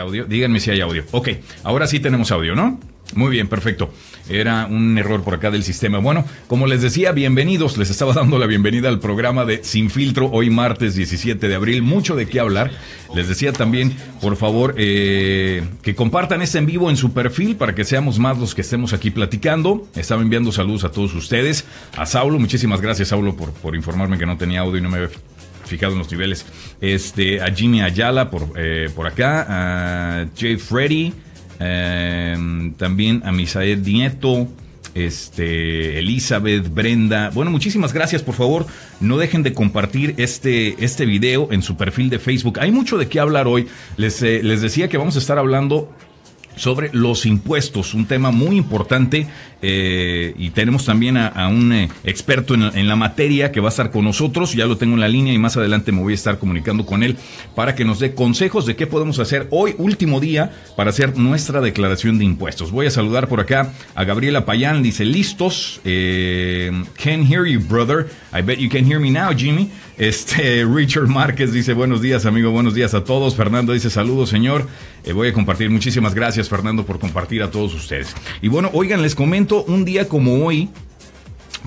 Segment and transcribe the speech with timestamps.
[0.00, 0.24] audio?
[0.24, 1.04] Díganme si hay audio.
[1.12, 1.28] Ok,
[1.62, 2.80] ahora sí tenemos audio, ¿no?
[3.14, 3.92] Muy bien, perfecto.
[4.28, 5.98] Era un error por acá del sistema.
[5.98, 7.76] Bueno, como les decía, bienvenidos.
[7.76, 11.82] Les estaba dando la bienvenida al programa de Sin Filtro hoy martes 17 de abril.
[11.82, 12.70] Mucho de qué hablar.
[13.14, 17.74] Les decía también, por favor, eh, que compartan este en vivo en su perfil para
[17.74, 19.88] que seamos más los que estemos aquí platicando.
[19.96, 21.64] Estaba enviando saludos a todos ustedes.
[21.96, 25.08] A Saulo, muchísimas gracias, Saulo, por, por informarme que no tenía audio y no me
[25.78, 26.46] en los niveles.
[26.80, 29.46] Este, a Jimmy Ayala por, eh, por acá.
[29.48, 31.12] A Jay Freddy.
[31.60, 34.48] Em, también a Misael Nieto,
[34.94, 37.30] este, Elizabeth, Brenda.
[37.34, 38.66] Bueno, muchísimas gracias, por favor.
[38.98, 42.58] No dejen de compartir este, este video en su perfil de Facebook.
[42.60, 43.68] Hay mucho de qué hablar hoy.
[43.98, 45.94] Les, eh, les decía que vamos a estar hablando
[46.60, 49.26] sobre los impuestos, un tema muy importante
[49.62, 53.90] eh, y tenemos también a, un eh, experto en, la materia que va a estar
[53.90, 56.38] con nosotros, ya lo tengo en la línea y más adelante me voy a estar
[56.38, 57.16] comunicando con él
[57.54, 61.62] para que nos dé consejos de qué podemos hacer hoy, último día, para hacer nuestra
[61.62, 62.72] declaración de impuestos.
[62.72, 66.70] Voy a saludar por acá a Gabriela Payán, dice, listos, eh,
[67.02, 69.70] can hear you brother, I bet you can hear me now Jimmy.
[69.96, 73.36] Este, Richard Márquez dice, buenos días amigo, buenos días a todos.
[73.36, 74.66] Fernando dice, saludos señor.
[75.04, 78.14] Eh, voy a compartir, muchísimas gracias Fernando por compartir a todos ustedes.
[78.42, 80.68] Y bueno, oigan, les comento un día como hoy,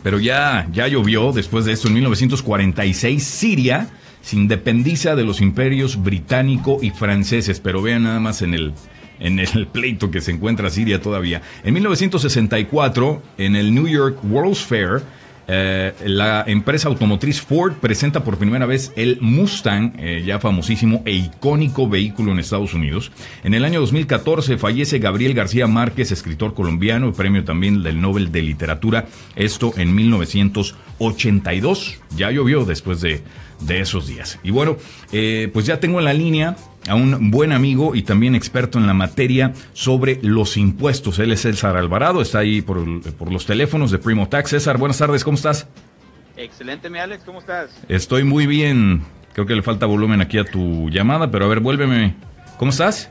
[0.03, 3.89] pero ya, ya llovió después de esto, en 1946, Siria
[4.21, 8.73] se independiza de los imperios británico y franceses, pero vean nada más en el,
[9.19, 11.41] en el pleito que se encuentra Siria todavía.
[11.63, 15.01] En 1964, en el New York World's Fair,
[15.47, 21.11] eh, la empresa automotriz Ford presenta por primera vez el Mustang, eh, ya famosísimo e
[21.13, 23.11] icónico vehículo en Estados Unidos.
[23.43, 28.41] En el año 2014 fallece Gabriel García Márquez, escritor colombiano, premio también del Nobel de
[28.41, 29.07] Literatura.
[29.35, 31.99] Esto en 1982.
[32.15, 33.21] Ya llovió después de,
[33.67, 34.39] de esos días.
[34.43, 34.77] Y bueno,
[35.11, 36.55] eh, pues ya tengo en la línea
[36.87, 41.19] a un buen amigo y también experto en la materia sobre los impuestos.
[41.19, 42.85] Él es César Alvarado, está ahí por,
[43.31, 44.51] los teléfonos de Primo Tax.
[44.51, 45.67] César, buenas tardes, ¿cómo estás?
[46.35, 47.69] Excelente, mi Alex, ¿cómo estás?
[47.87, 49.03] Estoy muy bien.
[49.33, 52.15] Creo que le falta volumen aquí a tu llamada, pero a ver, vuélveme.
[52.57, 53.09] ¿Cómo estás?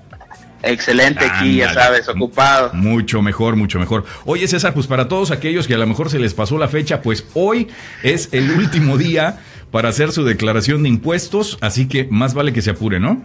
[0.62, 2.70] Excelente aquí, ya sabes, ocupado.
[2.74, 4.04] Mucho mejor, mucho mejor.
[4.24, 7.02] Oye, César, pues para todos aquellos que a lo mejor se les pasó la fecha,
[7.02, 7.68] pues hoy
[8.04, 9.40] es el último día
[9.72, 13.22] para hacer su declaración de impuestos, así que más vale que se apure, ¿no?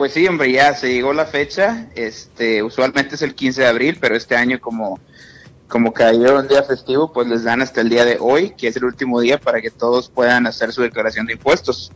[0.00, 1.90] Pues sí, hombre, ya se llegó la fecha.
[1.94, 4.98] Este, usualmente es el 15 de abril, pero este año como
[5.68, 8.76] como cayó un día festivo, pues les dan hasta el día de hoy, que es
[8.76, 11.92] el último día para que todos puedan hacer su declaración de impuestos.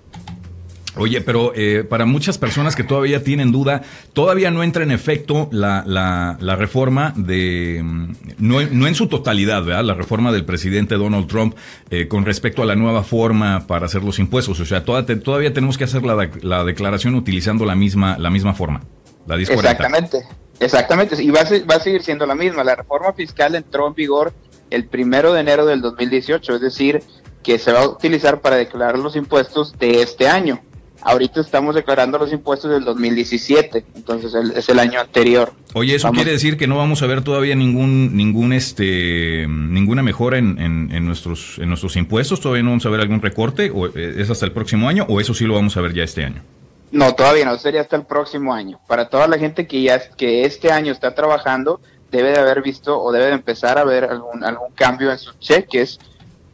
[0.97, 3.83] Oye, pero eh, para muchas personas que todavía tienen duda,
[4.13, 9.65] todavía no entra en efecto la, la, reforma de, mm, no, no, en su totalidad,
[9.65, 9.85] ¿verdad?
[9.85, 11.57] La reforma del presidente Donald Trump
[11.91, 14.61] eh, con respecto a la nueva forma para hacer los impuestos.
[14.61, 18.55] O sea, todavía, todavía tenemos que hacer la, la, declaración utilizando la misma, la misma
[18.55, 18.83] forma.
[19.27, 20.23] La Exactamente,
[20.61, 21.21] exactamente.
[21.21, 22.63] Y va a, va a seguir siendo la misma.
[22.63, 24.33] La reforma fiscal entró en vigor
[24.71, 27.03] el primero de enero del 2018, es decir,
[27.43, 30.63] que se va a utilizar para declarar los impuestos de este año.
[31.05, 35.53] Ahorita estamos declarando los impuestos del 2017, entonces es el año anterior.
[35.75, 40.39] Oye, eso quiere decir que no vamos a ver todavía ningún ningún este ninguna mejora
[40.39, 44.15] en, en, nuestros en nuestros impuestos, todavía no vamos a ver algún recorte o eh,
[44.17, 46.43] es hasta el próximo año o eso sí lo vamos a ver ya este año.
[46.91, 48.81] No, todavía no, sería hasta el próximo año.
[48.87, 52.99] Para toda la gente que ya que este año está trabajando, debe de haber visto
[52.99, 55.99] o debe de empezar a ver algún algún cambio en sus cheques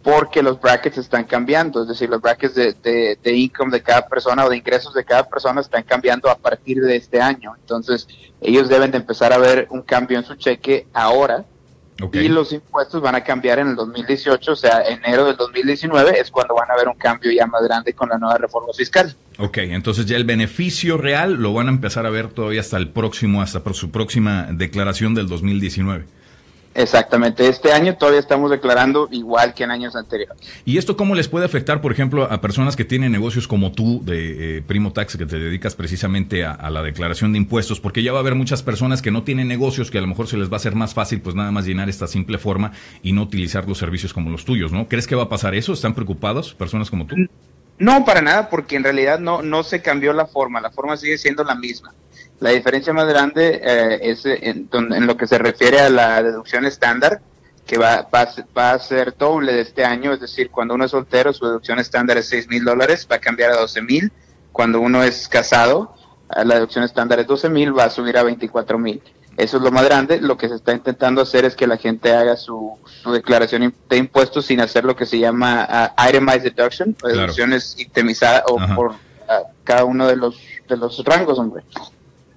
[0.03, 4.47] porque los brackets están cambiando, es decir, los brackets de, de, income de cada persona
[4.47, 7.55] o de ingresos de cada persona están cambiando a partir de este año.
[7.61, 8.09] Entonces,
[8.41, 11.45] ellos deben de empezar a ver un cambio en su cheque ahora
[12.13, 16.31] y los impuestos van a cambiar en el 2018, o sea, enero del 2019 es
[16.31, 19.15] cuando van a ver un cambio ya más grande con la nueva reforma fiscal.
[19.39, 22.89] Ok, entonces ya el beneficio real lo van a empezar a ver todavía hasta el
[22.89, 26.07] próximo, hasta por su próxima declaración del 2019.
[26.73, 30.39] Exactamente, este año todavía estamos declarando igual que en años anteriores.
[30.65, 34.01] ¿Y esto cómo les puede afectar, por ejemplo, a personas que tienen negocios como tú,
[34.05, 37.81] de eh, Primo Tax, que te dedicas precisamente a, la declaración de impuestos?
[37.81, 40.29] Porque ya va a haber muchas personas que no tienen negocios, que a lo mejor
[40.29, 42.71] se les va a hacer más fácil pues nada más llenar esta simple forma
[43.03, 44.87] y no utilizar los servicios como los tuyos, ¿no?
[44.87, 45.73] ¿Crees que va a pasar eso?
[45.73, 47.17] ¿Están preocupados personas como tú?
[47.81, 51.19] No, para nada, porque en realidad no, no se cambió la forma, la forma sigue
[51.19, 51.93] siendo la misma.
[52.41, 54.69] La diferencia más grande eh, es en,
[55.07, 57.21] lo que se refiere a la deducción estándar,
[57.67, 61.35] que va, va, a ser doble de este año, es decir, cuando uno es soltero,
[61.35, 64.11] su deducción estándar es 6 mil dólares, va a cambiar a 12 mil.
[64.53, 65.95] Cuando uno es casado,
[66.35, 69.03] eh, la deducción estándar es 12 mil, va a subir a 24 mil.
[69.37, 70.21] Eso es lo más grande.
[70.21, 72.79] Lo que se está intentando hacer es que la gente haga su,
[73.13, 78.57] declaración de impuestos sin hacer lo que se llama uh, itemized deduction, deducciones itemizadas o
[78.75, 78.95] por uh,
[79.63, 81.65] cada uno de los, de los rangos, hombre.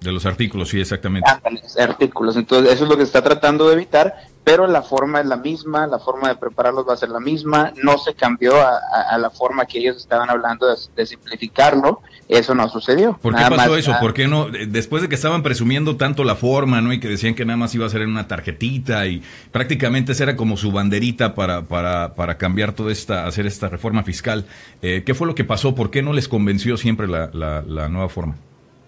[0.04, 1.32] De los artículos, sí, exactamente.
[1.80, 2.36] artículos.
[2.36, 4.14] Entonces, eso es lo que se está tratando de evitar,
[4.44, 7.72] pero la forma es la misma, la forma de prepararlos va a ser la misma,
[7.82, 13.18] no se cambió a, la forma que ellos estaban hablando de, simplificarlo, eso no sucedió.
[13.22, 13.96] ¿Por qué pasó eso?
[14.02, 14.48] ¿Por qué no?
[14.68, 16.92] Después de que estaban presumiendo tanto la forma, ¿no?
[16.92, 19.24] Y que decían que nada más iba a ser en una tarjetita y
[19.54, 24.04] prácticamente esa era como su banderita para, para, para cambiar toda esta, hacer esta reforma
[24.04, 24.46] fiscal.
[24.82, 25.76] Eh, ¿Qué fue lo que pasó?
[25.76, 28.36] ¿Por qué no les convenció siempre la, la nueva forma?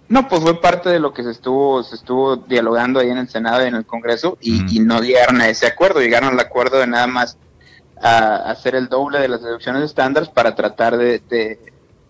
[0.07, 3.27] No, pues fue parte de lo que se estuvo, se estuvo dialogando ahí en el
[3.27, 6.87] Senado y en el Congreso y, no llegaron a ese acuerdo, llegaron al acuerdo de
[6.87, 7.37] nada más
[7.99, 11.59] a, hacer el doble de las deducciones estándar para tratar de, de,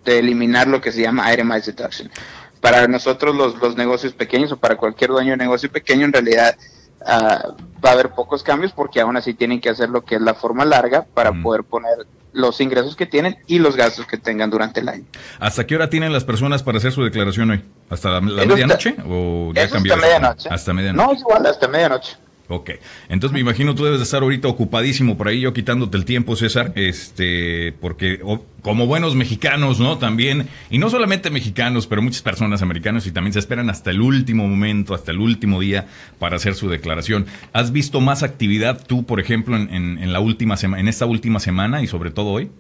[0.06, 2.12] eliminar lo que se llama itemized deduction.
[2.60, 6.56] Para nosotros los, los negocios pequeños o para cualquier dueño de negocio pequeño en realidad
[7.02, 7.54] uh,
[7.84, 10.34] va a haber pocos cambios porque aún así tienen que hacer lo que es la
[10.34, 12.06] forma larga para poder poner
[12.36, 15.06] los ingresos que tienen y los gastos que tengan durante el año.
[15.40, 17.64] ¿Hasta qué hora tienen las personas para hacer su declaración hoy?
[17.90, 18.96] ¿Hasta la, medianoche?
[19.08, 19.94] ¿O ya cambió?
[19.94, 20.50] Hasta medianoche.
[20.50, 21.08] Hasta medianoche.
[21.08, 22.18] No, igual, hasta medianoche.
[22.48, 22.72] Ok,
[23.10, 26.36] entonces me imagino tú debes de estar ahorita ocupadísimo por ahí, yo quitándote el tiempo,
[26.36, 28.20] César, este, porque
[28.62, 29.98] como buenos mexicanos, ¿no?
[29.98, 34.00] También, y no solamente mexicanos, pero muchas personas americanas y también se esperan hasta el
[34.00, 35.88] último momento, hasta el último día
[36.20, 37.26] para hacer su declaración.
[37.52, 41.82] ¿Has visto más actividad tú, por ejemplo, en, la última semana, en esta última semana
[41.82, 42.52] y sobre todo hoy?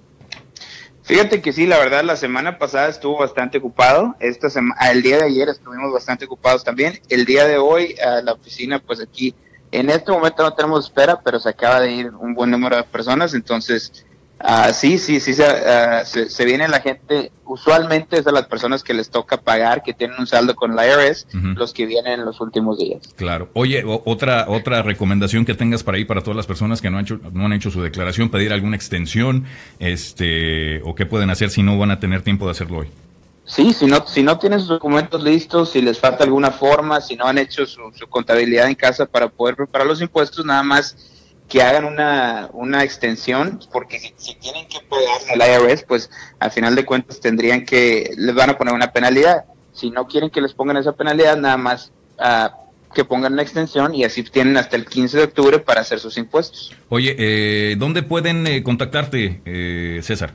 [1.03, 4.15] Fíjate que sí, la verdad, la semana pasada estuvo bastante ocupado.
[4.19, 4.47] Esta
[4.91, 6.99] el día de ayer estuvimos bastante ocupados también.
[7.09, 9.35] El día de hoy, la oficina, pues aquí
[9.75, 12.83] en este momento no tenemos espera, pero se acaba de ir un buen número de
[12.83, 14.05] personas, entonces
[14.41, 18.83] uh, sí, sí, sí, uh, se, se, viene la gente, usualmente es a las personas
[18.83, 22.25] que les toca pagar, que tienen un saldo con la IRS, los que vienen en
[22.25, 23.01] los últimos días.
[23.15, 23.49] Claro.
[23.53, 27.03] Oye, otra, otra recomendación que tengas para ahí para todas las personas que no han
[27.03, 29.45] hecho, no han hecho su declaración, pedir alguna extensión,
[29.79, 32.87] este, o qué pueden hacer si no van a tener tiempo de hacerlo hoy.
[33.45, 37.15] Sí, si no, si no tienen sus documentos listos, si les falta alguna forma, si
[37.15, 40.97] no han hecho su, contabilidad en casa para poder preparar los impuestos, nada más
[41.47, 46.09] que hagan una, una extensión, porque si, tienen que pagar al IRS, pues
[46.39, 49.45] al final de cuentas tendrían que, les van a poner una penalidad.
[49.73, 52.49] Si no quieren que les pongan esa penalidad, nada más uh,
[52.95, 56.17] que pongan una extensión y así tienen hasta el 15 de octubre para hacer sus
[56.17, 56.73] impuestos.
[56.89, 60.33] Oye, eh, ¿dónde pueden eh, contactarte, eh, César?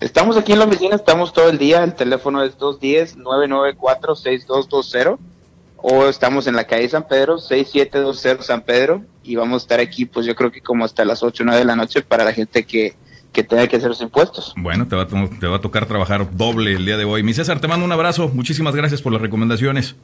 [0.00, 5.18] Estamos aquí en la oficina, estamos todo el día, el teléfono es 210-994-6220
[5.76, 10.04] o estamos en la calle San Pedro, 6720 San Pedro y vamos a estar aquí
[10.04, 12.32] pues yo creo que como hasta las 8 o 9 de la noche para la
[12.32, 12.94] gente que,
[13.32, 14.54] que tenga que hacer los impuestos.
[14.56, 17.24] Bueno, te va, te va a tocar trabajar doble el día de hoy.
[17.24, 19.96] Mi César, te mando un abrazo, muchísimas gracias por las recomendaciones.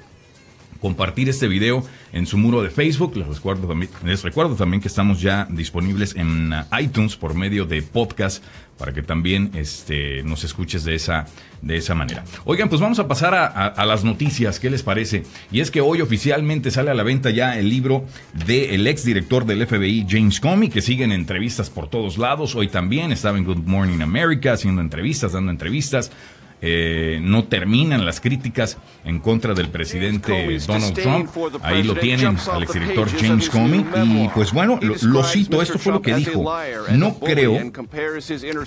[0.84, 3.16] compartir este video en su muro de Facebook.
[3.16, 3.26] Les
[4.22, 8.44] recuerdo, también, que estamos ya disponibles en uh, iTunes por medio de podcast
[8.78, 11.26] para que también este, nos escuches de esa,
[11.62, 12.26] de esa manera.
[12.44, 15.24] Oigan, pues vamos a pasar a, las noticias, ¿qué les parece?
[15.54, 18.06] Y es que hoy oficialmente sale a la venta ya el libro
[18.46, 22.56] del ex director del FBI, James Comey, que sigue en entrevistas por todos lados.
[22.56, 26.12] Hoy también estaba en Good Morning America haciendo entrevistas, dando entrevistas.
[26.66, 31.30] Eh, no terminan las críticas en contra del presidente Donald Trump.
[31.62, 33.86] Ahí lo tienen al exdirector James Comey.
[34.06, 36.50] Y pues bueno, lo, cito, esto fue lo que dijo.
[36.94, 37.60] No creo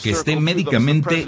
[0.03, 1.26] que esté médicamente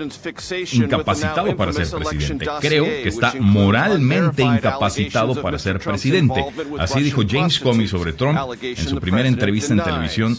[0.73, 2.47] incapacitado para ser presidente.
[2.61, 6.45] Creo que está moralmente incapacitado para ser presidente.
[6.79, 10.37] Así dijo James Comey sobre Trump en su primera entrevista en televisión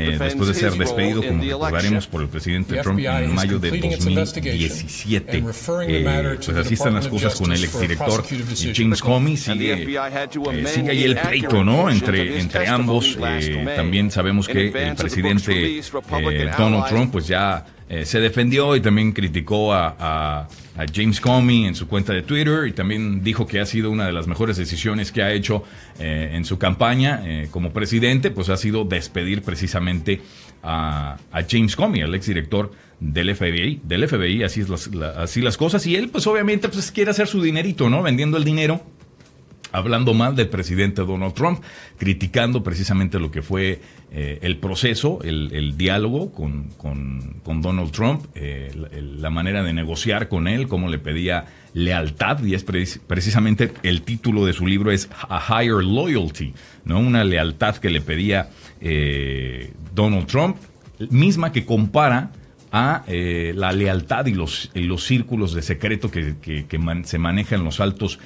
[0.00, 5.44] eh, después de ser despedido, como recordaremos, por el presidente Trump en mayo de 2017.
[5.68, 8.24] Pues así están las cosas con el exdirector
[8.74, 9.36] James Comey.
[9.36, 9.86] Sigue,
[10.66, 11.90] sigue ahí el pleito, ¿no?
[11.90, 13.16] Entre, entre ambos.
[13.76, 15.80] también sabemos que el presidente
[16.56, 20.46] Donald Trump, pues ya eh, se defendió y también criticó a,
[20.94, 24.12] James Comey en su cuenta de Twitter y también dijo que ha sido una de
[24.12, 25.64] las mejores decisiones que ha hecho
[25.98, 30.20] eh, en su campaña eh, como presidente, pues ha sido despedir precisamente
[30.62, 31.16] a,
[31.50, 35.96] James Comey, el exdirector del FBI, del FBI, así, es las, así las cosas, y
[35.96, 38.02] él pues obviamente pues quiere hacer su dinerito, ¿no?
[38.02, 38.82] Vendiendo el dinero
[39.72, 41.62] hablando mal del presidente Donald Trump,
[41.98, 46.70] criticando precisamente lo que fue eh, el proceso, el, diálogo con,
[47.60, 48.70] Donald Trump, eh,
[49.18, 54.46] la, manera de negociar con él, cómo le pedía lealtad, y es precisamente el título
[54.46, 56.98] de su libro es A Higher Loyalty, ¿no?
[56.98, 58.48] una lealtad que le pedía
[58.80, 60.56] eh, Donald Trump,
[61.10, 62.32] misma que compara
[62.72, 66.34] a la lealtad y los, los círculos de secreto que,
[67.04, 68.18] se manejan los altos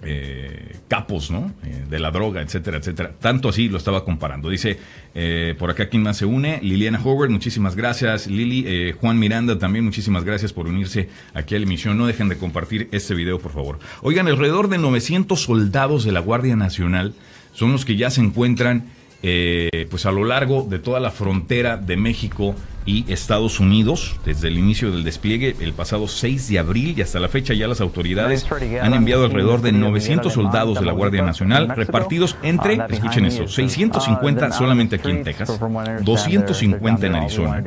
[0.00, 1.52] eh, capos, ¿no?
[1.64, 3.14] Eh, de la droga, etcétera, etcétera.
[3.18, 4.48] Tanto así lo estaba comparando.
[4.48, 4.78] Dice,
[5.12, 8.28] eh, por acá quien más se une, Liliana Howard, muchísimas gracias.
[8.28, 11.98] Lili, Juan Miranda también, muchísimas gracias por unirse aquí a la emisión.
[11.98, 13.80] No dejen de compartir este video, por favor.
[14.02, 17.14] Oigan, alrededor de 900 soldados de la Guardia Nacional
[17.52, 18.84] son los que ya se encuentran
[19.22, 22.54] eh, pues a lo largo de toda la frontera de México
[22.86, 27.18] y Estados Unidos, desde el inicio del despliegue, el pasado 6 de abril y hasta
[27.18, 28.46] la fecha ya las autoridades
[28.80, 34.52] han enviado alrededor de 900 soldados de la Guardia Nacional repartidos entre, escuchen esto, 650
[34.52, 35.60] solamente aquí en Texas,
[36.00, 37.62] 250 en Arizona,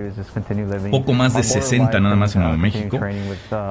[0.90, 3.00] poco más de 60 nada más en Nuevo México.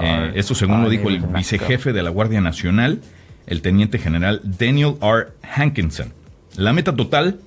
[0.02, 3.00] Eh, esto según lo dijo el vicejefe de la Guardia Nacional,
[3.48, 5.28] el teniente general Daniel R.
[5.42, 6.12] Hankinson.
[6.56, 7.40] La meta total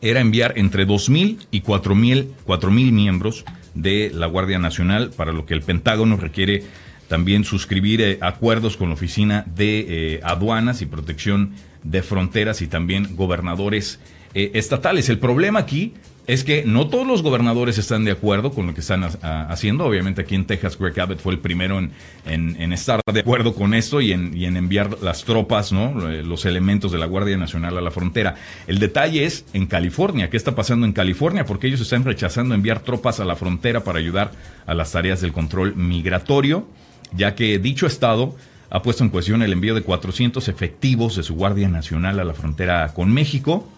[0.00, 5.62] era enviar entre 2.000 y 4.000 miembros de la Guardia Nacional, para lo que el
[5.62, 6.64] Pentágono requiere
[7.08, 12.66] también suscribir eh, acuerdos con la Oficina de eh, Aduanas y Protección de Fronteras y
[12.66, 14.00] también gobernadores
[14.34, 15.08] eh, estatales.
[15.08, 15.94] El problema aquí
[16.26, 19.84] es que no todos los gobernadores están de acuerdo con lo que están haciendo.
[19.84, 24.00] Obviamente aquí en Texas Greg Abbott fue el primero en, estar de acuerdo con esto
[24.00, 25.92] y en, enviar las tropas, ¿no?
[25.94, 28.34] los elementos de la Guardia Nacional a la frontera.
[28.66, 30.28] El detalle es en California.
[30.28, 31.44] ¿Qué está pasando en California?
[31.44, 34.32] Porque ellos están rechazando enviar tropas a la frontera para ayudar
[34.66, 36.66] a las tareas del control migratorio,
[37.12, 38.34] ya que dicho estado
[38.68, 42.34] ha puesto en cuestión el envío de 400 efectivos de su Guardia Nacional a la
[42.34, 43.70] frontera con México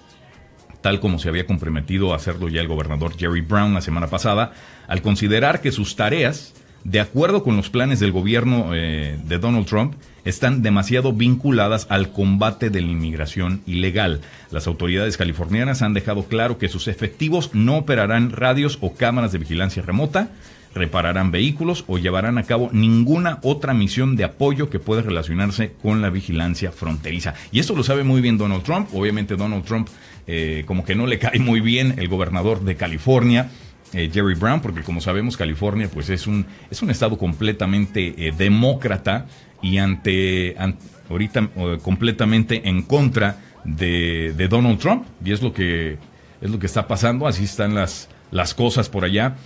[0.80, 4.52] tal como se había comprometido a hacerlo ya el gobernador Jerry Brown la semana pasada,
[4.86, 6.54] al considerar que sus tareas,
[6.84, 9.94] de acuerdo con los planes del gobierno eh, de Donald Trump,
[10.24, 14.20] están demasiado vinculadas al combate de la inmigración ilegal.
[14.50, 19.38] Las autoridades californianas han dejado claro que sus efectivos no operarán radios o cámaras de
[19.38, 20.30] vigilancia remota,
[20.74, 26.02] repararán vehículos o llevarán a cabo ninguna otra misión de apoyo que pueda relacionarse con
[26.02, 27.34] la vigilancia fronteriza.
[27.50, 28.88] Y esto lo sabe muy bien Donald Trump.
[28.92, 29.88] Obviamente Donald Trump
[30.30, 33.50] eh, como que no le cae muy bien el gobernador de California.
[33.94, 38.34] Eh, Jerry Brown, porque como sabemos California pues es un, es un estado completamente eh,
[38.36, 39.26] demócrata
[39.62, 40.54] y ante,
[41.08, 41.48] ahorita
[41.82, 45.96] completamente en contra de, de, Donald Trump y es lo que
[46.42, 49.36] es lo que está pasando, así están las, las cosas por allá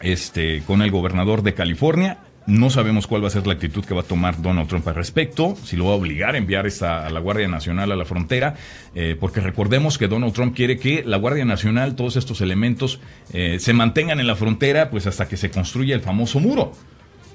[0.00, 3.94] este, con el gobernador de California no sabemos cuál va a ser la actitud que
[3.94, 7.10] va a tomar Donald Trump al respecto, si lo va a obligar a enviar a
[7.10, 8.56] la Guardia Nacional a la frontera,
[8.94, 13.00] eh, porque recordemos que Donald Trump quiere que la Guardia Nacional, todos estos elementos,
[13.32, 16.72] eh, se mantengan en la frontera pues hasta que se construya el famoso muro.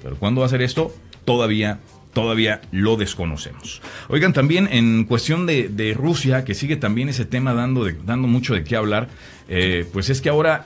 [0.02, 0.94] Pero ¿cuándo va a ser esto?
[1.24, 1.80] Todavía
[2.12, 3.82] todavía lo desconocemos.
[4.08, 8.64] Oigan, también en cuestión de, Rusia, que sigue también ese tema dando, dando mucho de
[8.64, 9.08] qué hablar,
[9.50, 10.64] eh, pues es que ahora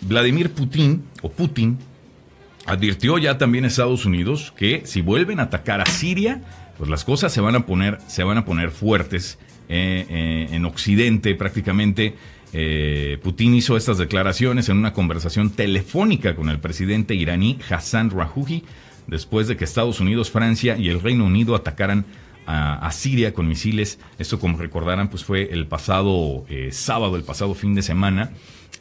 [0.00, 1.78] Vladimir Putin, o Putin,
[2.70, 6.42] Advirtió ya también Estados Unidos que si vuelven a atacar a Siria,
[6.78, 10.64] pues las cosas se van a poner, se van a poner fuertes eh, eh, en
[10.64, 12.14] Occidente prácticamente.
[12.52, 18.64] Eh, Putin hizo estas declaraciones en una conversación telefónica con el presidente iraní Hassan Rouhani
[19.06, 22.06] después de que Estados Unidos, Francia y el Reino Unido atacaran
[22.50, 23.98] a, Siria con misiles.
[24.18, 28.32] Esto, como recordarán, pues fue el pasado sábado, el pasado fin de semana.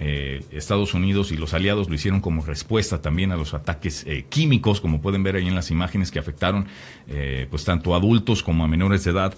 [0.01, 4.25] Eh, Estados Unidos y los aliados lo hicieron como respuesta también a los ataques eh,
[4.29, 6.67] químicos, como pueden ver ahí en las imágenes que afectaron
[7.09, 9.33] eh, pues tanto a adultos como a menores de edad.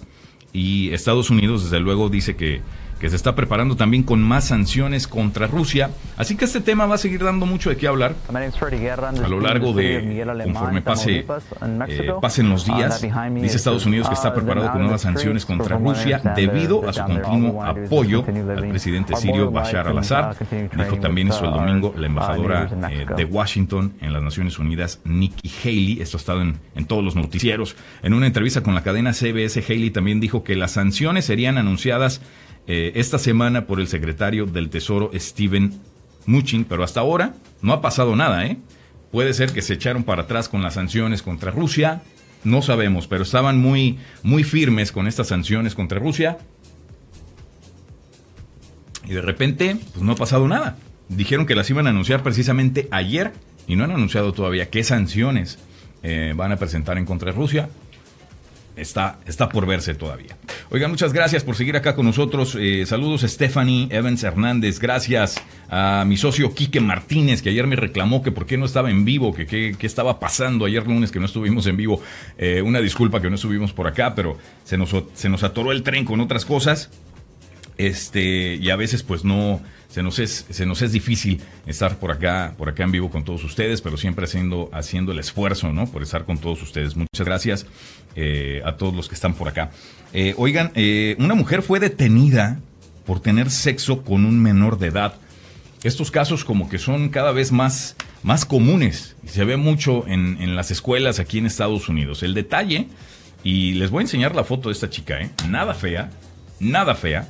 [0.52, 2.60] Y Estados Unidos, desde luego, dice que,
[3.02, 5.90] que se está preparando también con más sanciones contra Rusia.
[6.16, 9.72] Así que este tema va a seguir dando mucho de qué hablar a lo largo
[9.72, 11.26] de, conforme pase,
[11.88, 13.02] eh, pasen los días.
[13.34, 17.64] Dice Estados Unidos que está preparado con nuevas sanciones contra Rusia debido a su continuo
[17.64, 20.36] apoyo al presidente sirio Bashar al-Assad.
[20.72, 25.50] Dijo también eso el domingo la embajadora eh, de Washington en las Naciones Unidas, Nikki
[25.64, 26.00] Haley.
[26.00, 27.74] Esto ha estado en, en todos los noticieros.
[28.04, 32.20] En una entrevista con la cadena CBS, Haley también dijo que las sanciones serían anunciadas
[32.66, 35.80] eh, esta semana por el secretario del Tesoro Steven
[36.26, 38.56] Mnuchin, pero hasta ahora no ha pasado nada, ¿eh?
[39.10, 42.02] Puede ser que se echaron para atrás con las sanciones contra Rusia,
[42.44, 46.38] no sabemos, pero estaban muy, muy firmes con estas sanciones contra Rusia.
[49.04, 50.76] Y de repente, pues no ha pasado nada.
[51.08, 53.32] Dijeron que las iban a anunciar precisamente ayer
[53.66, 55.58] y no han anunciado todavía qué sanciones
[56.02, 57.68] eh, van a presentar en contra de Rusia
[58.76, 60.36] está, está por verse todavía.
[60.70, 62.56] Oigan, muchas gracias por seguir acá con nosotros.
[62.58, 64.78] Eh, saludos Stephanie Evans Hernández.
[64.78, 65.36] Gracias
[65.68, 69.04] a mi socio Quique Martínez, que ayer me reclamó que por qué no estaba en
[69.04, 72.00] vivo, que qué estaba pasando ayer lunes que no estuvimos en vivo.
[72.38, 75.82] Eh, una disculpa que no estuvimos por acá, pero se nos, se nos atoró el
[75.82, 76.90] tren con otras cosas.
[77.78, 82.12] Este, y a veces pues no se nos es, se nos es difícil estar por
[82.12, 85.86] acá, por acá en vivo con todos ustedes, pero siempre haciendo, haciendo el esfuerzo, ¿no?
[85.86, 86.96] Por estar con todos ustedes.
[86.96, 87.66] Muchas gracias
[88.16, 89.70] eh, a todos los que están por acá.
[90.12, 92.60] Eh, oigan, eh, una mujer fue detenida
[93.06, 95.14] por tener sexo con un menor de edad.
[95.82, 100.40] Estos casos como que son cada vez más, más comunes y se ve mucho en,
[100.40, 102.22] en las escuelas aquí en Estados Unidos.
[102.22, 102.86] El detalle,
[103.42, 105.18] y les voy a enseñar la foto de esta chica.
[105.48, 106.10] Nada fea,
[106.60, 107.28] nada fea.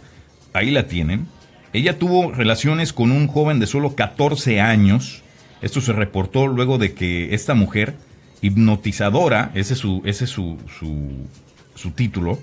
[0.52, 1.26] Ahí la tienen
[1.72, 5.22] ella tuvo relaciones con un joven de solo 14 años.
[5.62, 7.94] Esto se reportó luego de que esta mujer,
[8.42, 10.58] hipnotizadora, ese es su, ese su,
[11.76, 12.38] su, título,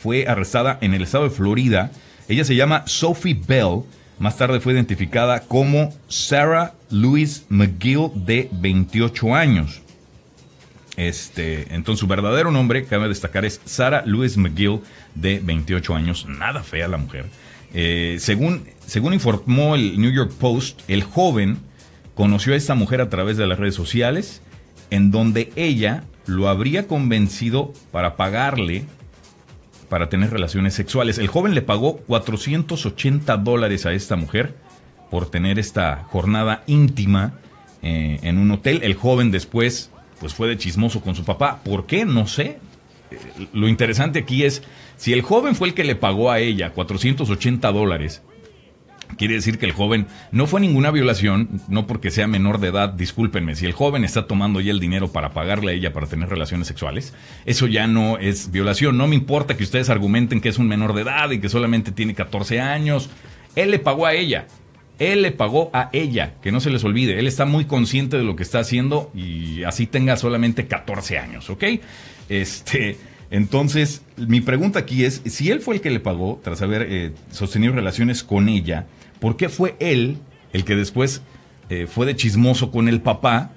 [0.00, 1.90] fue arrestada en el estado de Florida.
[2.28, 3.82] Ella se llama Sophie Bell.
[4.18, 9.80] Más tarde fue identificada como Sarah Louise McGill de 28 años.
[10.96, 14.80] Este, entonces su verdadero nombre, cabe destacar, es Sarah Louise McGill
[15.14, 16.26] de 28 años.
[16.28, 17.26] Nada fea la mujer.
[17.72, 21.58] Eh, según, según informó el New York Post, el joven
[22.14, 24.40] conoció a esta mujer a través de las redes sociales,
[24.94, 28.84] en donde ella lo habría convencido para pagarle
[29.88, 31.18] para tener relaciones sexuales.
[31.18, 34.54] El joven le pagó 480 dólares a esta mujer
[35.10, 37.40] por tener esta jornada íntima
[37.82, 38.82] eh, en un hotel.
[38.84, 41.60] El joven después pues fue de chismoso con su papá.
[41.64, 42.04] ¿Por qué?
[42.04, 42.58] No sé.
[43.10, 44.62] Eh, lo interesante aquí es
[44.96, 48.22] si el joven fue el que le pagó a ella 480 dólares,
[49.16, 52.90] quiere decir que el joven no fue ninguna violación, no porque sea menor de edad,
[52.90, 56.28] discúlpenme, si el joven está tomando ya el dinero para pagarle a ella para tener
[56.28, 57.14] relaciones sexuales,
[57.46, 58.96] eso ya no es violación.
[58.96, 61.92] No me importa que ustedes argumenten que es un menor de edad y que solamente
[61.92, 63.10] tiene 14 años.
[63.56, 64.46] Él le pagó a ella.
[64.98, 67.18] Él le pagó a ella, que no se les olvide.
[67.18, 71.50] Él está muy consciente de lo que está haciendo y así tenga solamente 14 años,
[71.50, 71.64] ¿ok?
[72.28, 72.96] Este.
[73.30, 77.12] Entonces, mi pregunta aquí es, si él fue el que le pagó tras haber eh,
[77.32, 78.86] sostenido relaciones con ella,
[79.24, 80.18] ¿por qué fue él
[80.52, 81.22] el que después
[81.70, 83.52] eh, fue de chismoso con el papá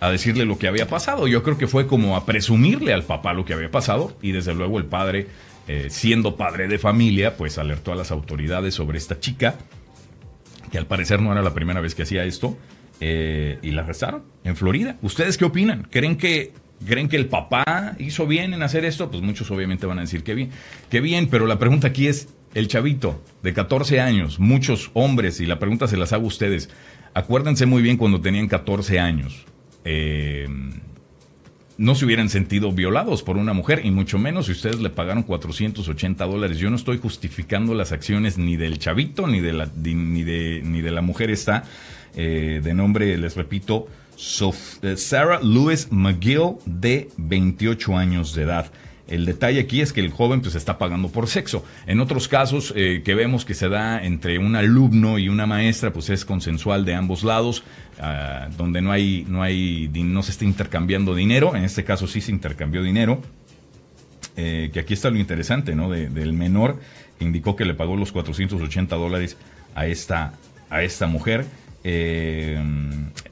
[0.00, 1.26] a decirle lo que había pasado?
[1.28, 4.52] Yo creo que fue como a presumirle al papá lo que había pasado y desde
[4.52, 5.28] luego el padre,
[5.66, 9.54] eh, siendo padre de familia, pues alertó a las autoridades sobre esta chica,
[10.70, 12.58] que al parecer no era la primera vez que hacía esto,
[13.00, 14.98] y la arrestaron en Florida.
[15.00, 15.88] ¿Ustedes qué opinan?
[15.90, 16.52] ¿Creen que
[16.86, 19.10] ¿Creen que el papá hizo bien en hacer esto?
[19.10, 20.50] Pues muchos obviamente van a decir que bien,
[20.90, 25.46] que bien, pero la pregunta aquí es, el chavito de 14 años, muchos hombres, y
[25.46, 26.70] la pregunta se las hago a ustedes,
[27.14, 29.44] acuérdense muy bien cuando tenían 14 años,
[29.84, 30.48] eh,
[31.78, 35.22] no se hubieran sentido violados por una mujer, y mucho menos si ustedes le pagaron
[35.22, 36.58] 480 dólares.
[36.58, 40.80] Yo no estoy justificando las acciones ni del chavito, ni de la, ni de, ni
[40.80, 41.64] de la mujer esta,
[42.14, 43.88] eh, de nombre, les repito,
[44.82, 48.70] eh, Sarah Lewis McGill, de 28 años de edad.
[49.08, 51.64] El detalle aquí es que el joven pues está pagando por sexo.
[51.86, 55.92] En otros casos eh, que vemos que se da entre un alumno y una maestra,
[55.92, 57.64] pues es consensual de ambos lados,
[58.00, 61.54] ah, donde no hay, no hay, no se está intercambiando dinero.
[61.56, 63.20] En este caso sí se intercambió dinero.
[64.36, 65.90] Eh, que aquí está lo interesante, ¿no?
[65.90, 66.78] del menor
[67.18, 69.36] que indicó que le pagó los 480 dólares
[69.74, 70.32] a esta,
[70.70, 71.44] a esta mujer.
[71.84, 72.62] Eh,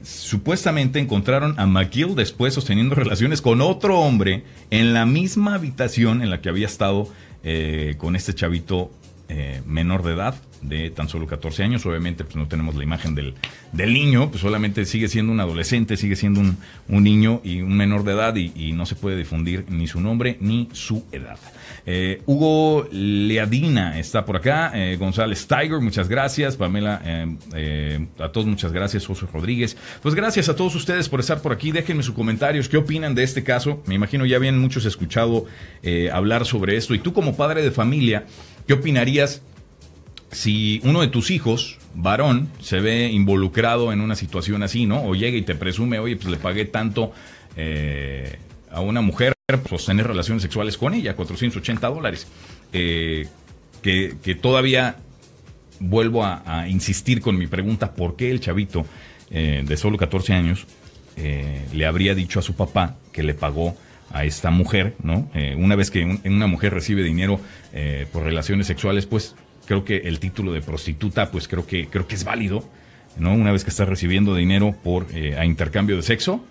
[0.03, 6.29] supuestamente encontraron a McGill después sosteniendo relaciones con otro hombre en la misma habitación en
[6.29, 7.07] la que había estado
[7.43, 8.91] eh, con este chavito
[9.29, 10.35] eh, menor de edad.
[10.61, 11.85] De tan solo 14 años.
[11.85, 13.33] Obviamente, pues no tenemos la imagen del,
[13.71, 17.75] del niño, pues solamente sigue siendo un adolescente, sigue siendo un, un niño y un
[17.75, 21.37] menor de edad y, no se puede difundir ni su nombre ni su edad.
[21.85, 27.01] Eh, Hugo Leadina está por acá, eh, González Tiger, muchas gracias, Pamela,
[27.53, 29.75] eh, a todos muchas gracias, José Rodríguez.
[30.01, 33.23] Pues gracias a todos ustedes por estar por aquí, déjenme sus comentarios, ¿qué opinan de
[33.23, 33.83] este caso?
[33.87, 35.45] Me imagino ya habían muchos escuchado
[36.13, 38.25] hablar sobre esto y tú como padre de familia,
[38.67, 39.41] ¿qué opinarías?
[40.31, 45.03] Si uno de tus hijos, varón, se ve involucrado en una situación así, ¿no?
[45.03, 47.11] O llega y te presume, oye, pues le pagué tanto
[47.57, 48.37] eh,
[48.71, 52.27] a una mujer por sostener relaciones sexuales con ella, 480 dólares.
[52.71, 53.27] Eh,
[53.81, 54.97] que, todavía
[55.79, 58.85] vuelvo a, insistir con mi pregunta, ¿por qué el chavito
[59.31, 60.65] eh, de solo 14 años
[61.73, 63.75] le habría dicho a su papá que le pagó
[64.11, 65.29] a esta mujer, ¿no?
[65.57, 67.39] una vez que un, una mujer recibe dinero
[68.11, 69.35] por relaciones sexuales, pues
[69.71, 72.61] creo que el título de prostituta, pues creo que, creo que es válido,
[73.17, 73.33] ¿no?
[73.33, 76.43] Una vez que está recibiendo dinero por eh, a intercambio de sexo,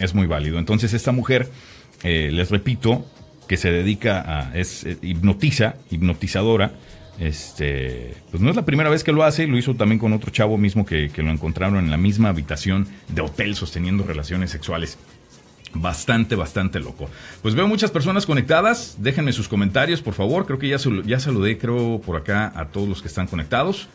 [0.00, 0.58] es muy válido.
[0.58, 1.48] Entonces esta mujer,
[2.02, 3.06] eh, les repito,
[3.46, 6.72] que se dedica a, es eh, hipnotiza, hipnotizadora,
[7.20, 10.32] este, pues no es la primera vez que lo hace, lo hizo también con otro
[10.32, 14.98] chavo mismo que, que lo encontraron en la misma habitación de hotel sosteniendo relaciones sexuales.
[15.74, 17.08] Bastante, bastante loco.
[17.42, 18.96] Pues veo muchas personas conectadas.
[18.98, 20.46] Déjenme sus comentarios, por favor.
[20.46, 23.88] Creo que ya, ya saludé, creo, por acá a todos los que están conectados.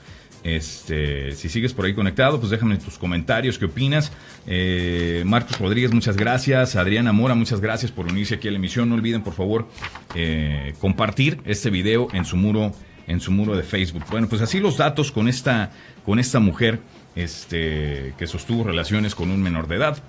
[0.43, 4.11] Este, si sigues por ahí conectado, pues déjame tus comentarios, qué opinas.
[4.45, 6.75] Eh, Marcos Rodríguez, muchas gracias.
[6.75, 8.89] Adriana Mora, muchas gracias por unirse aquí a la emisión.
[8.89, 9.67] No olviden, por favor,
[10.15, 12.73] eh, compartir este video en su muro,
[13.07, 14.03] en su muro de Facebook.
[14.11, 15.71] Bueno, pues así los datos con esta,
[16.05, 16.81] con esta mujer,
[17.15, 20.03] este, que sostuvo relaciones con un menor de edad.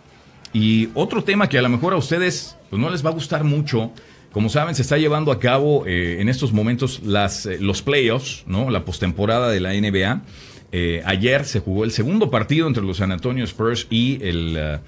[0.55, 3.43] Y otro tema que a lo mejor a ustedes pues, no les va a gustar
[3.43, 3.91] mucho,
[4.31, 8.45] como saben, se está llevando a cabo eh, en estos momentos las, eh, los playoffs,
[8.47, 8.71] ¿no?
[8.71, 10.23] la postemporada de la NBA.
[10.71, 14.81] Eh, ayer se jugó el segundo partido entre los San Antonio Spurs y el,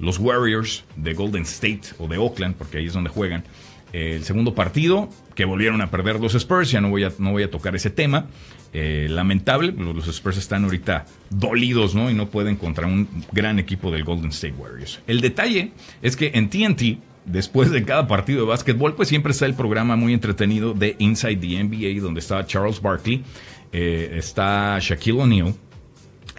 [0.00, 3.44] los Warriors de Golden State o de Oakland, porque ahí es donde juegan.
[3.92, 7.42] El segundo partido que volvieron a perder los Spurs, ya no voy a, no voy
[7.42, 8.26] a tocar ese tema.
[8.74, 12.10] Eh, lamentable, los Spurs están ahorita dolidos, ¿no?
[12.10, 15.00] Y no pueden contra un gran equipo del Golden State Warriors.
[15.06, 19.44] El detalle es que en TNT, después de cada partido de básquetbol, pues siempre está
[19.44, 23.22] el programa muy entretenido de Inside the NBA, donde está Charles Barkley,
[23.72, 25.54] eh, está Shaquille O'Neal,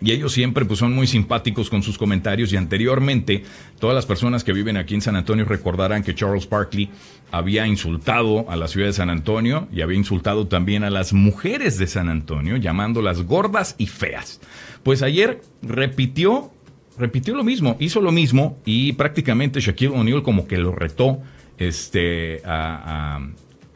[0.01, 3.43] y ellos siempre pues, son muy simpáticos con sus comentarios y anteriormente
[3.79, 6.89] todas las personas que viven aquí en San Antonio recordarán que Charles Barkley
[7.31, 11.77] había insultado a la ciudad de San Antonio y había insultado también a las mujeres
[11.77, 14.41] de San Antonio llamándolas gordas y feas.
[14.83, 16.51] Pues ayer repitió,
[16.97, 21.21] repitió lo mismo, hizo lo mismo y prácticamente Shaquille O'Neal como que lo retó
[21.57, 23.19] este, a,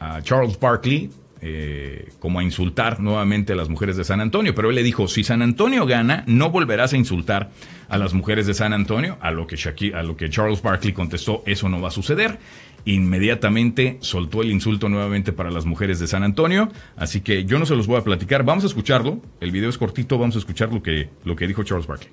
[0.00, 4.54] a, a Charles Barkley eh, como a insultar nuevamente a las mujeres de San Antonio,
[4.54, 7.50] pero él le dijo, si San Antonio gana, no volverás a insultar
[7.88, 9.56] a las mujeres de San Antonio, a lo que,
[9.94, 12.38] a lo que Charles Barkley contestó, eso no va a suceder.
[12.84, 17.66] Inmediatamente soltó el insulto nuevamente para las mujeres de San Antonio, así que yo no
[17.66, 20.72] se los voy a platicar, vamos a escucharlo, el video es cortito, vamos a escuchar
[20.72, 22.10] lo que, lo que dijo Charles Barkley.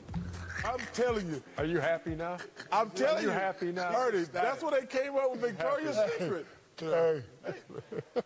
[0.64, 1.42] I'm telling you.
[1.58, 2.38] Are you happy now?
[2.72, 3.30] I'm telling you.
[3.30, 3.92] happy now?
[4.34, 6.46] That's what they came up with Victoria's Secret.
[6.78, 7.22] Hey,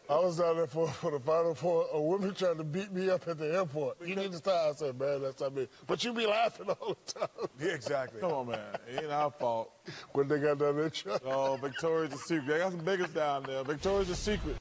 [0.09, 1.85] I was down there for, for the final four.
[1.93, 3.97] A woman tried to beat me up at the airport.
[4.05, 4.71] You need to stop.
[4.71, 5.67] I said, man, that's not me.
[5.85, 7.29] But you be laughing all the time.
[7.59, 8.21] Yeah, exactly.
[8.21, 8.59] Come on, man.
[8.87, 9.71] It ain't our fault.
[10.13, 10.91] When they got down there,
[11.25, 12.47] Oh, Victoria's the secret.
[12.47, 13.63] They got some biggest down there.
[13.63, 14.55] Victoria's the secret.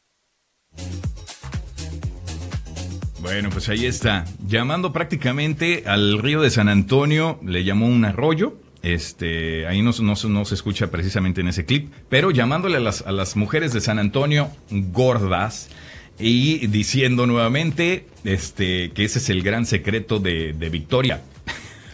[3.21, 4.25] Bueno, pues ahí está.
[4.47, 10.55] Llamando prácticamente al río de San Antonio, le llamó un arroyo Este, ahí no, se
[10.55, 15.69] escucha precisamente en ese clip, pero llamándole a las, mujeres de San Antonio gordas
[16.19, 21.23] y diciendo nuevamente este, que ese es el gran secreto de, de Victoria.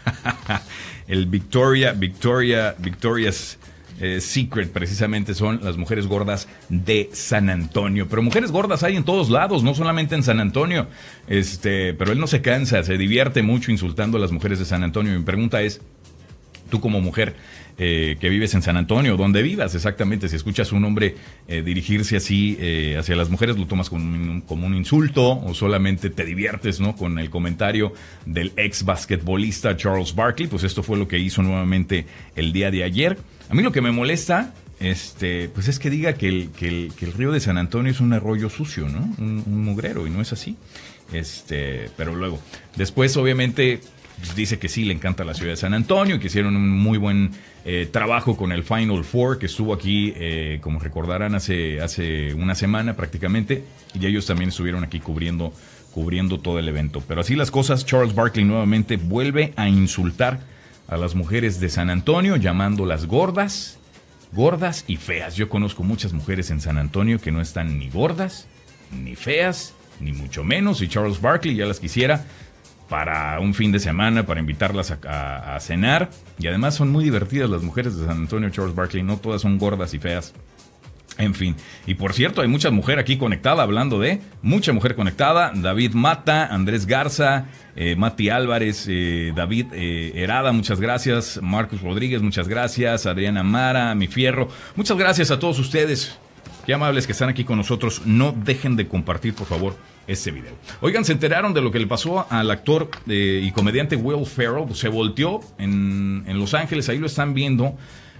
[1.09, 3.59] el Victoria, Victoria, Victoria's
[4.01, 8.09] eh, Secret precisamente son las mujeres gordas de San Antonio.
[8.09, 10.89] Pero mujeres gordas hay en todos lados, no solamente en San Antonio.
[11.29, 14.83] Este, pero él no se cansa, se divierte mucho insultando a las mujeres de San
[14.83, 15.17] Antonio.
[15.17, 15.81] Mi pregunta es,
[16.71, 17.35] tú como mujer
[17.77, 21.17] eh, que vives en San Antonio, donde vivas exactamente, si escuchas a un hombre
[21.49, 26.25] eh, dirigirse así eh, hacia las mujeres, lo tomas como un, insulto o solamente te
[26.25, 26.95] diviertes ¿no?
[26.95, 27.93] con el comentario
[28.27, 32.85] del ex basquetbolista Charles Barkley, pues esto fue lo que hizo nuevamente el día de
[32.85, 33.19] ayer.
[33.49, 37.41] A mí lo que me molesta este, pues es que diga que el río de
[37.41, 39.15] San Antonio es un arroyo sucio, ¿no?
[39.19, 40.57] Un, un, mugrero, y no es así.
[41.13, 42.41] Este, pero luego,
[42.77, 43.81] después obviamente
[44.37, 47.31] dice que sí le encanta la ciudad de San Antonio, que hicieron un muy buen
[47.65, 52.55] eh, trabajo con el Final Four, que estuvo aquí, eh, como recordarán, hace, hace una
[52.55, 55.53] semana prácticamente, y ellos también estuvieron aquí cubriendo,
[55.93, 57.03] cubriendo todo el evento.
[57.07, 60.41] Pero así las cosas, Charles Barkley nuevamente vuelve a insultar
[60.89, 63.79] a las mujeres de San Antonio, llamándolas gordas,
[64.33, 65.37] gordas y feas.
[65.37, 68.47] Yo conozco muchas mujeres en San Antonio que no están ni gordas,
[68.93, 72.25] ni feas, ni mucho menos, y Charles Barkley ya las quisiera
[72.89, 76.11] para un fin de semana, para invitarlas a, cenar.
[76.39, 79.03] Y además son muy divertidas las mujeres de San Antonio, Charles Barkley.
[79.03, 80.35] No todas son gordas y feas.
[81.17, 81.55] En fin,
[81.87, 85.53] y por cierto, hay mucha mujer aquí conectada, hablando de mucha mujer conectada.
[85.55, 91.39] David Mata, Andrés Garza, eh, Mati Álvarez, eh, David eh, Herada, muchas gracias.
[91.41, 93.07] Marcos Rodríguez, muchas gracias.
[93.07, 96.19] Adriana Mara, Mi Fierro, muchas gracias a todos ustedes.
[96.65, 98.03] Qué amables que están aquí con nosotros.
[98.07, 100.55] No dejen de compartir, por favor, este video.
[100.81, 104.75] Oigan, se enteraron de lo que le pasó al actor eh, y comediante Will Ferrell.
[104.75, 107.77] Se volteó en, Los Ángeles, ahí lo están viendo.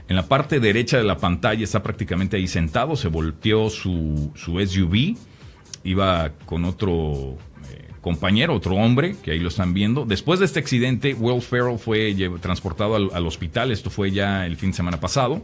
[0.09, 2.97] En la parte derecha de la pantalla está prácticamente ahí sentado.
[2.97, 5.17] Se volteó su, SUV.
[5.83, 7.39] Iba con otro
[7.71, 10.05] eh, compañero, otro hombre, que ahí lo están viendo.
[10.05, 13.71] Después de este accidente, Will Ferrell fue transportado al, al hospital.
[13.71, 15.43] Esto fue ya el fin de semana pasado.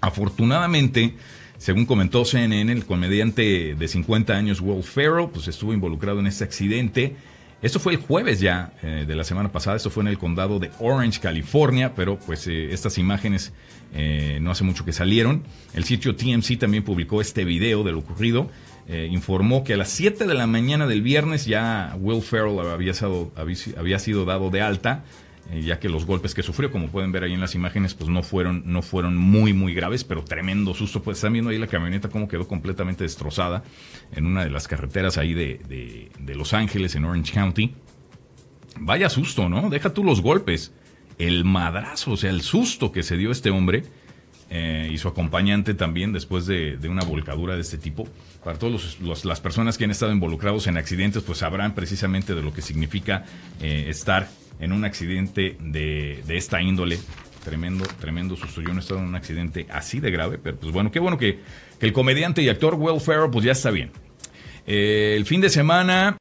[0.00, 1.14] Afortunadamente
[1.58, 6.44] según comentó CNN, el comediante de 50 años Will Ferrell pues estuvo involucrado en este
[6.44, 7.16] accidente.
[7.62, 10.58] Esto fue el jueves ya eh, de la semana pasada, esto fue en el condado
[10.58, 13.52] de Orange, California, pero pues eh, estas imágenes
[13.94, 15.42] eh, no hace mucho que salieron.
[15.72, 18.50] El sitio TMC también publicó este video de lo ocurrido.
[18.88, 22.92] informó que a las 7 de la mañana del viernes ya Will Ferrell había
[23.76, 25.02] había sido dado de alta
[25.50, 28.10] eh, ya que los golpes que sufrió, como pueden ver ahí en las imágenes, pues
[28.10, 31.02] no fueron, no fueron muy, muy graves, pero tremendo susto.
[31.02, 33.62] Pues están viendo ahí la camioneta cómo quedó completamente destrozada
[34.12, 37.74] en una de las carreteras ahí de, Los Ángeles, en Orange County.
[38.80, 39.70] Vaya susto, ¿no?
[39.70, 40.72] Deja tú los golpes.
[41.18, 43.84] El madrazo, o sea, el susto que se dio este hombre
[44.50, 48.06] eh, y su acompañante también después de, una volcadura de este tipo.
[48.44, 52.52] Para todas las personas que han estado involucrados en accidentes, pues sabrán precisamente de lo
[52.52, 53.24] que significa
[53.60, 54.28] eh, estar
[54.60, 56.98] en un accidente de, esta índole.
[57.44, 58.60] Tremendo, tremendo susto.
[58.60, 61.18] Yo no he estado en un accidente así de grave, pero pues bueno, qué bueno
[61.18, 61.40] que,
[61.80, 63.90] el comediante y actor Will Ferrell pues ya está bien.
[64.66, 66.16] Eh, el fin de semana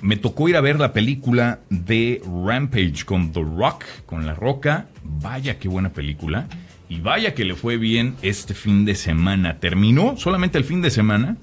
[0.00, 4.86] me tocó ir a ver la película de Rampage con The Rock, con La Roca.
[5.02, 6.48] Vaya qué buena película.
[6.88, 9.58] Y vaya que le fue bien este fin de semana.
[9.58, 11.36] Terminó solamente el fin de semana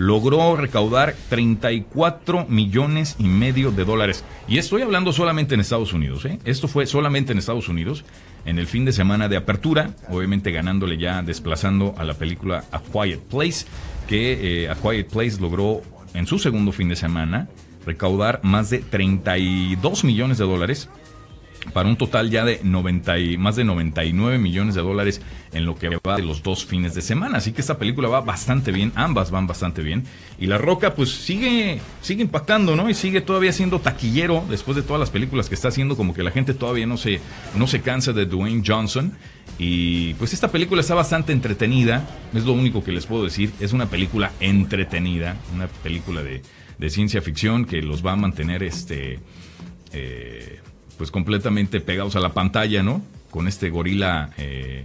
[0.00, 4.24] logró recaudar 34 millones y medio de dólares.
[4.48, 6.24] Y estoy hablando solamente en Estados Unidos.
[6.24, 6.38] ¿eh?
[6.46, 8.02] Esto fue solamente en Estados Unidos,
[8.46, 12.80] en el fin de semana de apertura, obviamente ganándole ya, desplazando a la película A
[12.80, 13.66] Quiet Place,
[14.08, 15.82] que eh, A Quiet Place logró
[16.14, 17.48] en su segundo fin de semana
[17.84, 20.88] recaudar más de 32 millones de dólares
[21.70, 25.20] para un total ya de 90 y, más de 99 millones de dólares
[25.52, 27.38] en lo que va de los dos fines de semana.
[27.38, 30.04] Así que esta película va bastante bien, ambas van bastante bien.
[30.38, 32.88] Y La Roca pues sigue, sigue impactando, ¿no?
[32.88, 36.22] Y sigue todavía siendo taquillero después de todas las películas que está haciendo, como que
[36.22, 37.20] la gente todavía no se,
[37.56, 39.12] no se cansa de Dwayne Johnson.
[39.58, 43.74] Y pues esta película está bastante entretenida, es lo único que les puedo decir, es
[43.74, 46.40] una película entretenida, una película de,
[46.78, 49.18] de ciencia ficción que los va a mantener este...
[49.92, 50.60] Eh,
[51.00, 53.00] pues completamente pegados a la pantalla, ¿no?
[53.30, 54.84] Con este gorila eh,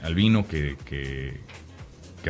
[0.00, 1.48] albino que, que,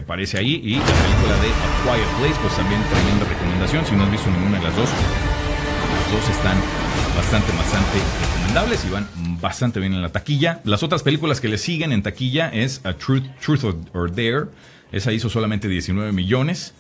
[0.01, 4.05] aparece ahí y la película de A Quiet Place, pues también tremenda recomendación, si no
[4.05, 6.57] has visto ninguna de las dos, las dos están
[7.15, 10.63] bastante, bastante recomendables y van bastante bien en la taquilla.
[10.65, 14.47] Las otras películas que le siguen en taquilla es A Truth, Truth or Dare,
[14.93, 16.73] esa hizo solamente 19 millones.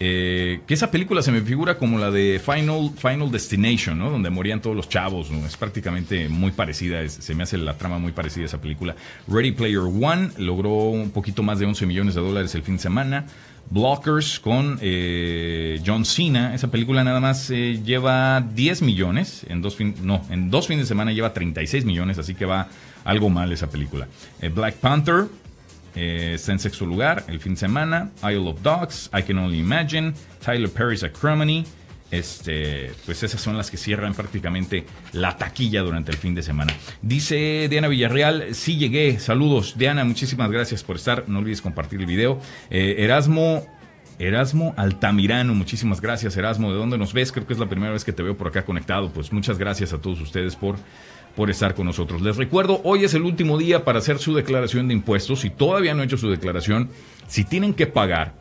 [0.00, 4.10] Eh, que esa película se me figura como la de Final, Final Destination, ¿no?
[4.10, 8.12] Donde morían todos los chavos, Es prácticamente muy parecida, se me hace la trama muy
[8.12, 8.96] parecida a esa película.
[9.28, 12.82] Ready Player One logró un poquito más de 11 millones de dólares el fin de
[12.82, 13.26] semana.
[13.70, 19.78] Blockers con eh, John Cena, esa película nada más eh, lleva 10 millones, en dos,
[20.02, 22.68] no, en dos fines de semana lleva 36 millones, así que va
[23.04, 24.06] algo mal esa película.
[24.54, 25.28] Black Panther
[25.94, 28.10] eh, está en sexto lugar el fin de semana.
[28.22, 30.12] Isle of Dogs, I Can Only Imagine,
[30.44, 31.64] Tyler Perry's Acrimony.
[32.10, 36.72] Este, pues esas son las que cierran prácticamente la taquilla durante el fin de semana.
[37.02, 39.18] Dice Diana Villarreal, sí llegué.
[39.18, 41.24] Saludos, Diana, muchísimas gracias por estar.
[41.28, 42.40] No olvides compartir el video.
[42.70, 43.66] Eh, Erasmo
[44.18, 47.32] Erasmo Altamirano, muchísimas gracias Erasmo, ¿de dónde nos ves?
[47.32, 49.92] Creo que es la primera vez que te veo por acá conectado, pues muchas gracias
[49.92, 50.76] a todos ustedes por
[51.36, 52.22] por estar con nosotros.
[52.22, 55.40] Les recuerdo, hoy es el último día para hacer su declaración de impuestos.
[55.40, 56.90] Si todavía no han hecho su declaración,
[57.26, 58.34] si tienen que pagar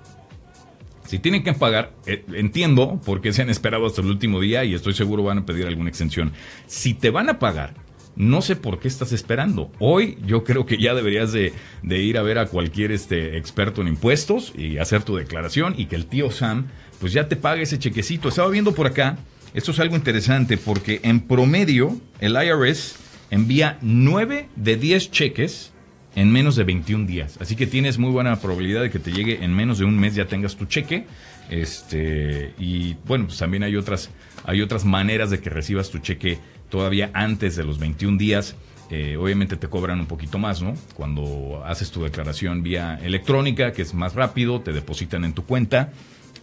[1.05, 4.63] Si tienen que pagar, eh, entiendo por qué se han esperado hasta el último día
[4.63, 6.31] y estoy seguro van a pedir alguna extensión.
[6.65, 7.73] Si te van a pagar,
[8.15, 9.71] no sé por qué estás esperando.
[9.79, 11.53] Hoy yo creo que ya deberías de,
[11.83, 15.95] ir a ver a cualquier este, experto en impuestos y hacer tu declaración y que
[15.95, 16.67] el tío Sam
[16.99, 18.29] pues ya te pague ese chequecito.
[18.29, 19.17] Estaba viendo por acá,
[19.53, 22.95] esto es algo interesante porque en promedio el IRS
[23.29, 25.71] envía 9 de 10 cheques
[26.15, 27.37] en menos de 21 días.
[27.39, 30.15] Así que tienes muy buena probabilidad de que te llegue en menos de un mes
[30.15, 31.05] ya tengas tu cheque.
[31.49, 34.09] Este, y bueno, pues también hay otras,
[34.43, 36.39] hay otras maneras de que recibas tu cheque
[36.69, 38.55] todavía antes de los 21 días.
[38.89, 40.75] Eh, obviamente te cobran un poquito más, ¿no?
[40.93, 45.91] Cuando haces tu declaración vía electrónica, que es más rápido, te depositan en tu cuenta.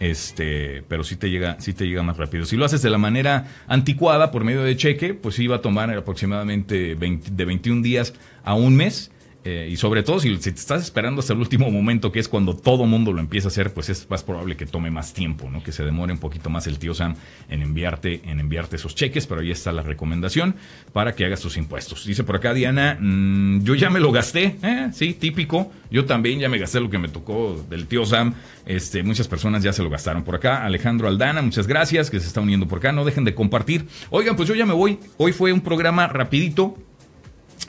[0.01, 2.45] Este, pero sí te llega, sí te llega más rápido.
[2.45, 5.61] Si lo haces de la manera anticuada por medio de cheque, pues sí va a
[5.61, 9.11] tomar aproximadamente de 21 días a un mes
[9.43, 12.55] eh, y sobre todo si, te estás esperando hasta el último momento, que es cuando
[12.55, 15.63] todo mundo lo empieza a hacer, pues es más probable que tome más tiempo, ¿no?
[15.63, 17.15] Que se demore un poquito más el tío Sam
[17.49, 20.55] en enviarte, en enviarte esos cheques, pero ahí está la recomendación
[20.93, 22.05] para que hagas tus impuestos.
[22.05, 24.89] Dice por acá Diana, mm, yo ya me lo gasté, ¿eh?
[24.93, 25.71] sí, típico.
[25.89, 28.35] Yo también ya me gasté lo que me tocó del tío Sam.
[28.65, 30.63] Este, muchas personas ya se lo gastaron por acá.
[30.63, 32.91] Alejandro Aldana, muchas gracias, que se está uniendo por acá.
[32.91, 33.87] No dejen de compartir.
[34.11, 34.99] Oigan, pues yo ya me voy.
[35.17, 36.77] Hoy fue un programa rapidito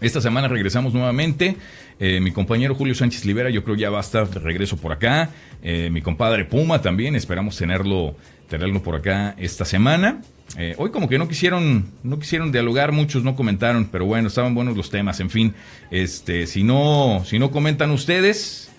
[0.02, 1.56] esta semana regresamos nuevamente.
[2.00, 4.92] Eh, mi compañero Julio Sánchez Libera, yo creo ya va a estar de regreso por
[4.92, 5.30] acá.
[5.62, 8.16] Eh, mi compadre Puma también, esperamos tenerlo,
[8.48, 10.20] tenerlo por acá esta semana.
[10.58, 14.54] Eh, hoy como que no quisieron, no quisieron dialogar, muchos no comentaron, pero bueno, estaban
[14.54, 15.20] buenos los temas.
[15.20, 15.54] En fin,
[15.90, 18.70] este, si no, si no comentan ustedes,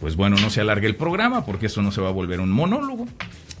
[0.00, 2.50] pues bueno, no se alargue el programa, porque eso no se va a volver un
[2.50, 3.06] monólogo.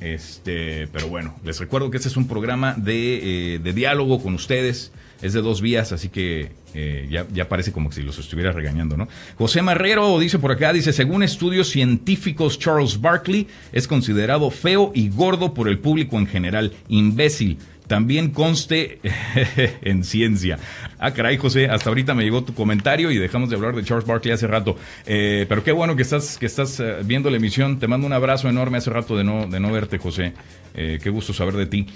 [0.00, 4.92] Este, pero bueno, les recuerdo que este es un programa de, de diálogo con ustedes
[5.22, 9.08] es de dos vías, así que eh, ya, parece como si los estuviera regañando, ¿no?
[9.36, 15.08] José Marrero dice por acá, dice, según estudios científicos, Charles Barkley es considerado feo y
[15.08, 17.58] gordo por el público en general, imbécil.
[17.86, 19.00] También conste
[19.82, 20.60] en ciencia.
[20.96, 24.06] Ah, caray, José, hasta ahorita me llegó tu comentario y dejamos de hablar de Charles
[24.06, 24.76] Barkley hace rato.
[25.06, 27.80] Eh, pero qué bueno que estás, que estás eh, viendo la emisión.
[27.80, 30.34] Te mando un abrazo enorme hace rato de no, de no verte, José.
[30.72, 31.86] qué gusto saber de ti.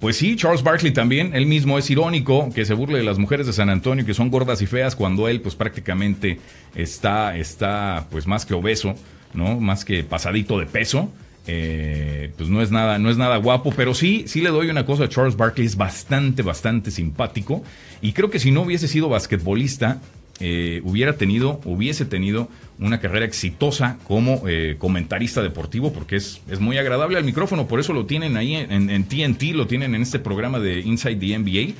[0.00, 3.46] Pues sí, Charles Barkley también, él mismo es irónico que se burle de las mujeres
[3.46, 6.40] de San Antonio que son gordas y feas cuando él pues prácticamente
[6.74, 8.94] está, está pues más que obeso,
[9.32, 9.60] ¿no?
[9.60, 11.10] Más que pasadito de peso.
[11.46, 14.86] Eh, pues no es nada, no es nada guapo, pero sí, sí le doy una
[14.86, 17.62] cosa a Charles Barkley, es bastante, bastante simpático.
[18.00, 20.00] Y creo que si no hubiese sido basquetbolista,
[20.40, 22.48] eh, hubiera tenido, hubiese tenido
[22.80, 27.78] una carrera exitosa como eh, comentarista deportivo, porque es, es, muy agradable al micrófono, por
[27.78, 31.74] eso lo tienen ahí en, TNT, lo tienen en este programa de Inside the NBA.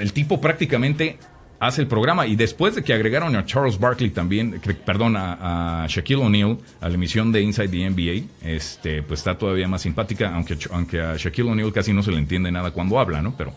[0.00, 1.18] El tipo prácticamente
[1.60, 6.22] hace el programa y después de que agregaron a Charles Barkley también, perdón, a, Shaquille
[6.22, 10.56] O'Neal a la emisión de Inside the NBA, este, pues está todavía más simpática, aunque,
[10.70, 13.36] aunque a Shaquille O'Neal casi no se le entiende nada cuando habla, ¿no?
[13.36, 13.52] Pero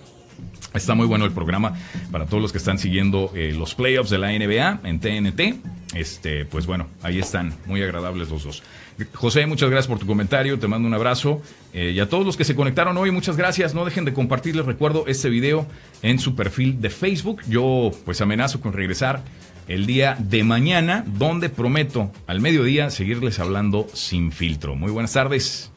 [0.74, 1.74] Está muy bueno el programa
[2.12, 5.96] para todos los que están siguiendo eh, los playoffs de la NBA en TNT.
[5.96, 8.64] Este, pues bueno, ahí están, muy agradables los dos.
[9.14, 11.42] José, muchas gracias por tu comentario, te mando un abrazo.
[11.74, 13.74] Eh, y a todos los que se conectaron hoy, muchas gracias.
[13.74, 15.66] No dejen de compartir, les recuerdo, este video
[16.04, 17.42] en su perfil de Facebook.
[17.48, 19.24] Yo pues amenazo con regresar
[19.68, 24.76] el día de mañana, donde prometo al mediodía seguirles hablando sin filtro.
[24.76, 25.72] Muy buenas tardes,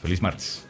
[0.00, 0.67] feliz martes.